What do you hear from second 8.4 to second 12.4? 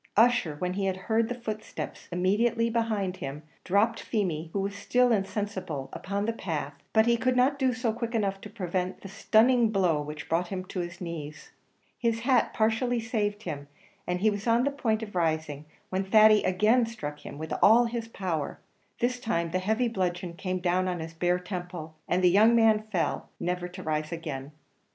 to prevent the stunning blow which brought him on his knees. His